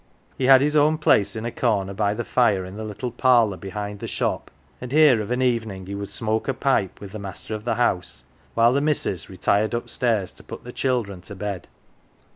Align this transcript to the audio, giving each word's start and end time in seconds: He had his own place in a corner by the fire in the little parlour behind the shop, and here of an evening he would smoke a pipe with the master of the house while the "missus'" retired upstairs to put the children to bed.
He 0.35 0.47
had 0.47 0.61
his 0.63 0.75
own 0.75 0.97
place 0.97 1.35
in 1.35 1.45
a 1.45 1.51
corner 1.51 1.93
by 1.93 2.15
the 2.15 2.25
fire 2.25 2.65
in 2.65 2.75
the 2.75 2.83
little 2.83 3.11
parlour 3.11 3.55
behind 3.57 3.99
the 3.99 4.07
shop, 4.07 4.49
and 4.81 4.91
here 4.91 5.21
of 5.21 5.29
an 5.29 5.43
evening 5.43 5.85
he 5.85 5.93
would 5.93 6.09
smoke 6.09 6.47
a 6.47 6.55
pipe 6.55 6.99
with 6.99 7.11
the 7.11 7.19
master 7.19 7.53
of 7.53 7.65
the 7.65 7.75
house 7.75 8.23
while 8.55 8.73
the 8.73 8.81
"missus'" 8.81 9.29
retired 9.29 9.75
upstairs 9.75 10.31
to 10.31 10.43
put 10.43 10.63
the 10.63 10.73
children 10.73 11.21
to 11.21 11.35
bed. 11.35 11.67